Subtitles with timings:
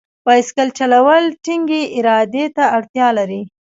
[0.25, 3.41] بایسکل چلول ټینګې ارادې ته اړتیا لري.